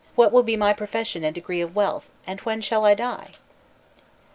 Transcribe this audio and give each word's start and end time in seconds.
what 0.15 0.31
will 0.31 0.41
be 0.41 0.57
my 0.57 0.73
profession 0.73 1.23
and 1.23 1.35
degree 1.35 1.61
of 1.61 1.75
wealth, 1.75 2.09
and 2.25 2.39
when 2.39 2.59
shall 2.59 2.83
I 2.85 2.95
die? 2.95 3.35